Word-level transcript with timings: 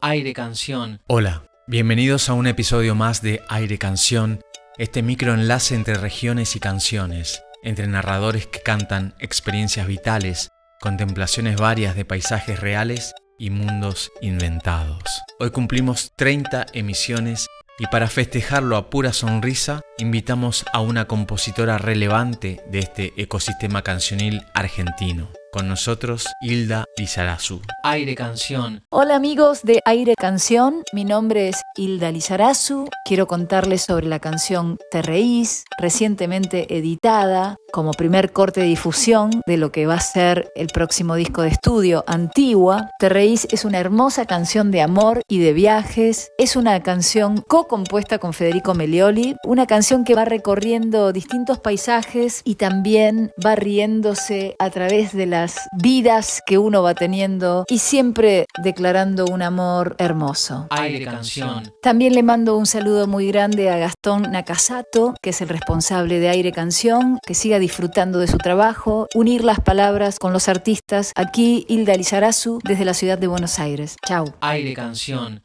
Aire 0.00 0.32
Canción. 0.32 1.00
Hola, 1.08 1.44
bienvenidos 1.66 2.28
a 2.28 2.34
un 2.34 2.46
episodio 2.46 2.94
más 2.94 3.20
de 3.20 3.42
Aire 3.48 3.78
Canción, 3.78 4.40
este 4.76 5.02
microenlace 5.02 5.74
entre 5.74 5.94
regiones 5.94 6.54
y 6.54 6.60
canciones, 6.60 7.42
entre 7.64 7.88
narradores 7.88 8.46
que 8.46 8.60
cantan 8.60 9.14
experiencias 9.18 9.88
vitales, 9.88 10.50
contemplaciones 10.80 11.56
varias 11.56 11.96
de 11.96 12.04
paisajes 12.04 12.60
reales 12.60 13.12
y 13.38 13.50
mundos 13.50 14.12
inventados. 14.20 15.02
Hoy 15.40 15.50
cumplimos 15.50 16.12
30 16.16 16.66
emisiones 16.74 17.48
y 17.80 17.86
para 17.86 18.06
festejarlo 18.08 18.76
a 18.76 18.90
pura 18.90 19.12
sonrisa, 19.12 19.80
invitamos 19.98 20.64
a 20.72 20.80
una 20.80 21.06
compositora 21.06 21.78
relevante 21.78 22.60
de 22.70 22.78
este 22.78 23.12
ecosistema 23.16 23.82
cancionil 23.82 24.42
argentino. 24.54 25.28
Con 25.50 25.66
nosotros, 25.66 26.26
Hilda 26.42 26.84
Lizarazu. 26.98 27.62
Aire 27.82 28.14
Canción. 28.14 28.82
Hola 28.90 29.16
amigos 29.16 29.62
de 29.62 29.80
Aire 29.86 30.14
Canción, 30.14 30.82
mi 30.92 31.04
nombre 31.04 31.48
es 31.48 31.62
Hilda 31.74 32.12
Lizarazu. 32.12 32.86
Quiero 33.06 33.26
contarles 33.26 33.80
sobre 33.82 34.06
la 34.06 34.18
canción 34.18 34.76
Te 34.90 35.00
Reís, 35.00 35.64
recientemente 35.78 36.76
editada 36.76 37.56
como 37.72 37.92
primer 37.92 38.32
corte 38.32 38.60
de 38.60 38.66
difusión 38.66 39.30
de 39.46 39.56
lo 39.56 39.72
que 39.72 39.86
va 39.86 39.94
a 39.94 40.00
ser 40.00 40.50
el 40.54 40.68
próximo 40.68 41.14
disco 41.14 41.42
de 41.42 41.48
estudio, 41.48 42.04
Antigua. 42.06 42.90
Te 42.98 43.08
Reís 43.08 43.48
es 43.50 43.64
una 43.64 43.78
hermosa 43.78 44.26
canción 44.26 44.70
de 44.70 44.82
amor 44.82 45.22
y 45.28 45.38
de 45.38 45.54
viajes. 45.54 46.30
Es 46.36 46.56
una 46.56 46.82
canción 46.82 47.42
co-compuesta 47.48 48.18
con 48.18 48.34
Federico 48.34 48.74
Melioli, 48.74 49.36
una 49.44 49.66
canción 49.66 50.04
que 50.04 50.14
va 50.14 50.26
recorriendo 50.26 51.12
distintos 51.12 51.58
paisajes 51.58 52.42
y 52.44 52.56
también 52.56 53.32
va 53.44 53.54
riéndose 53.54 54.56
a 54.58 54.68
través 54.68 55.14
de 55.14 55.26
la 55.26 55.37
vidas 55.72 56.42
que 56.46 56.58
uno 56.58 56.82
va 56.82 56.94
teniendo 56.94 57.64
y 57.68 57.78
siempre 57.78 58.46
declarando 58.62 59.26
un 59.26 59.42
amor 59.42 59.96
hermoso. 59.98 60.66
Aire 60.70 61.04
Canción. 61.04 61.72
También 61.82 62.14
le 62.14 62.22
mando 62.22 62.56
un 62.56 62.66
saludo 62.66 63.06
muy 63.06 63.28
grande 63.28 63.70
a 63.70 63.78
Gastón 63.78 64.22
Nakasato, 64.32 65.14
que 65.22 65.30
es 65.30 65.40
el 65.40 65.48
responsable 65.48 66.18
de 66.18 66.28
Aire 66.28 66.52
Canción, 66.52 67.18
que 67.26 67.34
siga 67.34 67.58
disfrutando 67.58 68.18
de 68.18 68.26
su 68.26 68.38
trabajo, 68.38 69.06
unir 69.14 69.44
las 69.44 69.60
palabras 69.60 70.18
con 70.18 70.32
los 70.32 70.48
artistas. 70.48 71.12
Aquí 71.14 71.66
Hilda 71.68 71.94
Lizarazu 71.94 72.58
desde 72.64 72.84
la 72.84 72.94
ciudad 72.94 73.18
de 73.18 73.26
Buenos 73.26 73.58
Aires. 73.58 73.96
Chau. 74.06 74.34
Aire 74.40 74.74
Canción. 74.74 75.44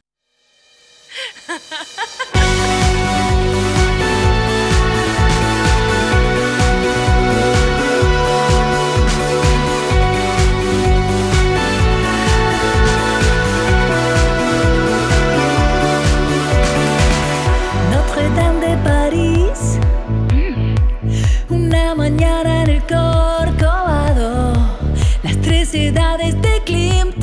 de 25.92 26.62
Klimt. 26.64 27.22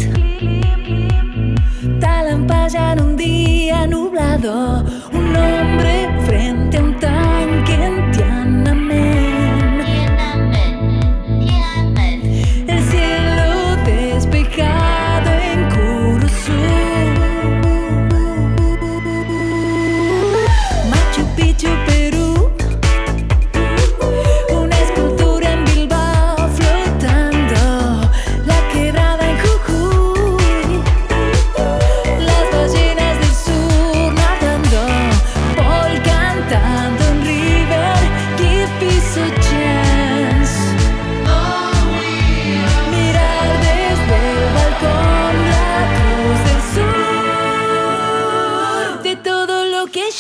Talan 2.00 2.46
en 2.92 3.02
un 3.02 3.18
día 3.18 3.88
nublado. 3.88 4.91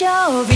job. 0.01 0.50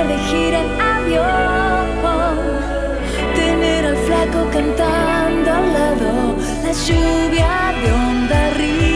estar 0.00 0.08
de 0.08 0.18
gira 0.18 0.60
en 0.60 0.80
avión, 0.80 1.86
tener 3.34 3.86
al 3.86 3.96
flaco 3.96 4.48
cantando 4.50 5.52
al 5.52 5.72
lado, 5.72 6.36
la 6.62 6.72
lluvia 6.72 7.74
de 7.82 7.92
onda 7.92 8.46
arriba. 8.48 8.89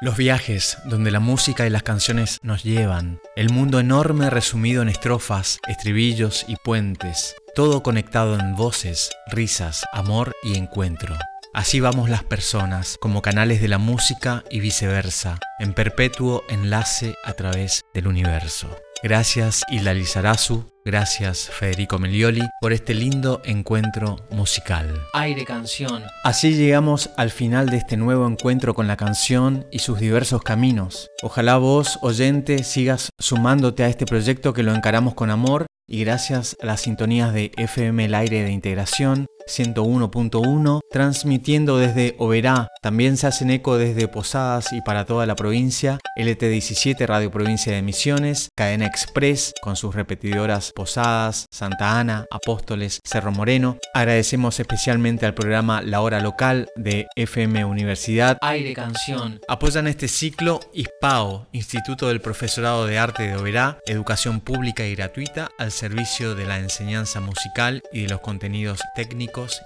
Los 0.00 0.16
viajes 0.16 0.78
donde 0.84 1.12
la 1.12 1.20
música 1.20 1.64
y 1.64 1.70
las 1.70 1.84
canciones 1.84 2.40
nos 2.42 2.64
llevan, 2.64 3.20
el 3.36 3.50
mundo 3.50 3.78
enorme 3.78 4.30
resumido 4.30 4.82
en 4.82 4.88
estrofas, 4.88 5.60
estribillos 5.68 6.44
y 6.48 6.56
puentes, 6.56 7.36
todo 7.54 7.84
conectado 7.84 8.36
en 8.36 8.56
voces, 8.56 9.12
risas, 9.28 9.84
amor 9.92 10.32
y 10.42 10.58
encuentro. 10.58 11.14
Así 11.54 11.78
vamos 11.78 12.10
las 12.10 12.24
personas, 12.24 12.96
como 13.00 13.22
canales 13.22 13.60
de 13.60 13.68
la 13.68 13.78
música 13.78 14.42
y 14.50 14.58
viceversa, 14.58 15.38
en 15.60 15.72
perpetuo 15.72 16.42
enlace 16.48 17.14
a 17.24 17.34
través 17.34 17.84
del 17.94 18.08
universo. 18.08 18.76
Gracias 19.02 19.64
Hilda 19.68 19.94
Lizarazu, 19.94 20.64
gracias 20.84 21.50
Federico 21.50 21.98
Melioli 21.98 22.48
por 22.60 22.72
este 22.72 22.94
lindo 22.94 23.42
encuentro 23.44 24.16
musical. 24.30 24.94
Aire 25.12 25.44
Canción. 25.44 26.04
Así 26.22 26.54
llegamos 26.54 27.10
al 27.16 27.32
final 27.32 27.68
de 27.68 27.78
este 27.78 27.96
nuevo 27.96 28.28
encuentro 28.28 28.74
con 28.74 28.86
la 28.86 28.96
canción 28.96 29.66
y 29.72 29.80
sus 29.80 29.98
diversos 29.98 30.42
caminos. 30.42 31.10
Ojalá 31.22 31.56
vos, 31.56 31.98
oyente, 32.00 32.62
sigas 32.62 33.10
sumándote 33.18 33.82
a 33.82 33.88
este 33.88 34.06
proyecto 34.06 34.52
que 34.52 34.62
lo 34.62 34.72
encaramos 34.72 35.14
con 35.14 35.30
amor 35.30 35.66
y 35.88 36.04
gracias 36.04 36.56
a 36.62 36.66
las 36.66 36.82
sintonías 36.82 37.34
de 37.34 37.50
FM 37.56 38.04
El 38.04 38.14
Aire 38.14 38.44
de 38.44 38.52
Integración 38.52 39.26
101.1, 39.46 40.80
transmitiendo 40.90 41.78
desde 41.78 42.14
Oberá. 42.18 42.68
También 42.82 43.16
se 43.16 43.26
hacen 43.26 43.50
eco 43.50 43.78
desde 43.78 44.08
Posadas 44.08 44.72
y 44.72 44.80
para 44.82 45.04
toda 45.04 45.26
la 45.26 45.36
provincia, 45.36 45.98
LT17 46.18 47.06
Radio 47.06 47.30
Provincia 47.30 47.72
de 47.72 47.82
Misiones, 47.82 48.50
Cadena 48.56 48.86
Express 48.86 49.54
con 49.62 49.76
sus 49.76 49.94
repetidoras 49.94 50.72
Posadas, 50.72 51.46
Santa 51.50 51.98
Ana, 51.98 52.26
Apóstoles, 52.30 53.00
Cerro 53.04 53.32
Moreno. 53.32 53.78
Agradecemos 53.94 54.58
especialmente 54.60 55.26
al 55.26 55.34
programa 55.34 55.82
La 55.82 56.00
Hora 56.00 56.20
Local 56.20 56.68
de 56.76 57.06
FM 57.16 57.64
Universidad. 57.64 58.38
Aire 58.40 58.74
Canción. 58.74 59.40
Apoyan 59.48 59.86
este 59.86 60.08
ciclo 60.08 60.60
ISPAO, 60.72 61.46
Instituto 61.52 62.08
del 62.08 62.20
Profesorado 62.20 62.86
de 62.86 62.98
Arte 62.98 63.24
de 63.24 63.36
Oberá, 63.36 63.78
educación 63.86 64.40
pública 64.40 64.86
y 64.86 64.94
gratuita 64.94 65.50
al 65.58 65.72
servicio 65.72 66.34
de 66.34 66.46
la 66.46 66.58
enseñanza 66.58 67.20
musical 67.20 67.82
y 67.92 68.02
de 68.02 68.08
los 68.08 68.20
contenidos 68.20 68.80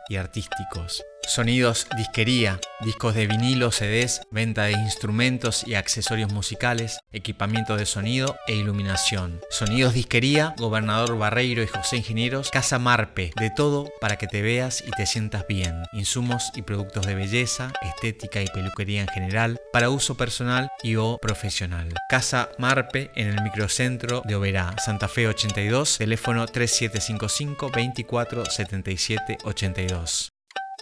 y 0.08 0.16
artísticos. 0.16 1.04
Sonidos 1.26 1.88
Disquería, 1.96 2.60
discos 2.80 3.16
de 3.16 3.26
vinilo, 3.26 3.72
CDs, 3.72 4.20
venta 4.30 4.64
de 4.64 4.72
instrumentos 4.72 5.66
y 5.66 5.74
accesorios 5.74 6.32
musicales, 6.32 7.00
equipamiento 7.10 7.76
de 7.76 7.84
sonido 7.84 8.36
e 8.46 8.54
iluminación. 8.54 9.40
Sonidos 9.50 9.94
Disquería, 9.94 10.54
Gobernador 10.56 11.18
Barreiro 11.18 11.64
y 11.64 11.66
José 11.66 11.96
Ingenieros, 11.96 12.50
Casa 12.52 12.78
Marpe, 12.78 13.32
de 13.40 13.50
todo 13.50 13.90
para 14.00 14.18
que 14.18 14.28
te 14.28 14.40
veas 14.40 14.84
y 14.86 14.92
te 14.92 15.04
sientas 15.04 15.46
bien. 15.48 15.82
Insumos 15.92 16.52
y 16.54 16.62
productos 16.62 17.06
de 17.06 17.16
belleza, 17.16 17.72
estética 17.82 18.40
y 18.40 18.46
peluquería 18.46 19.02
en 19.02 19.08
general, 19.08 19.58
para 19.72 19.90
uso 19.90 20.16
personal 20.16 20.70
y 20.84 20.94
o 20.94 21.18
profesional. 21.20 21.92
Casa 22.08 22.50
Marpe 22.58 23.10
en 23.16 23.28
el 23.28 23.42
microcentro 23.42 24.22
de 24.24 24.36
Oberá, 24.36 24.76
Santa 24.78 25.08
Fe 25.08 25.26
82, 25.26 25.98
teléfono 25.98 26.46
3755 26.46 27.70
24 27.74 28.44
77 28.46 29.38
82. 29.42 30.35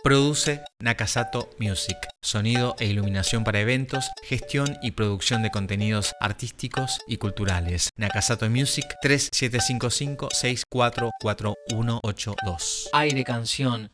Produce 0.04 0.60
Nakasato 0.80 1.48
Music. 1.58 1.96
Sonido 2.22 2.76
e 2.78 2.84
iluminación 2.84 3.42
para 3.42 3.60
eventos, 3.60 4.10
gestión 4.22 4.76
y 4.82 4.90
producción 4.90 5.42
de 5.42 5.50
contenidos 5.50 6.12
artísticos 6.20 6.98
y 7.08 7.16
culturales. 7.16 7.88
Nakasato 7.96 8.50
Music 8.50 8.84
3755 9.00 10.28
644182. 10.30 12.90
Aire 12.92 13.24
Canción. 13.24 13.82